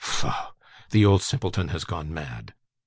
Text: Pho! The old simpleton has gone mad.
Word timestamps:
Pho! 0.03 0.55
The 0.89 1.05
old 1.05 1.21
simpleton 1.21 1.67
has 1.67 1.83
gone 1.83 2.11
mad. 2.11 2.55